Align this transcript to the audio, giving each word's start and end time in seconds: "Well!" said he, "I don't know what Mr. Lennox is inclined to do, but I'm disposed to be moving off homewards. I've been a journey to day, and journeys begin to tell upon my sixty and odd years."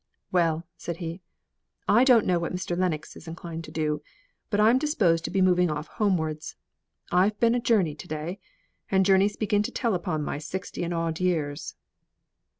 "Well!" 0.31 0.65
said 0.77 0.97
he, 0.97 1.21
"I 1.87 2.03
don't 2.03 2.25
know 2.25 2.39
what 2.39 2.51
Mr. 2.55 2.75
Lennox 2.75 3.15
is 3.15 3.27
inclined 3.27 3.63
to 3.65 3.71
do, 3.71 4.01
but 4.49 4.59
I'm 4.59 4.79
disposed 4.79 5.23
to 5.25 5.29
be 5.29 5.43
moving 5.43 5.69
off 5.69 5.85
homewards. 5.85 6.55
I've 7.11 7.39
been 7.39 7.53
a 7.53 7.59
journey 7.59 7.93
to 7.93 8.07
day, 8.07 8.39
and 8.89 9.05
journeys 9.05 9.35
begin 9.35 9.61
to 9.61 9.71
tell 9.71 9.93
upon 9.93 10.23
my 10.23 10.39
sixty 10.39 10.83
and 10.83 10.91
odd 10.91 11.19
years." 11.19 11.75